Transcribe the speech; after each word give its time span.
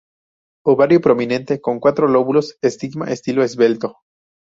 Ovario 0.65 0.99
prominente 0.99 1.61
con 1.61 1.79
cuatro 1.79 2.07
lóbulos; 2.07 2.57
estigma 2.63 3.11
estilo 3.11 3.43
esbelto. 3.43 3.99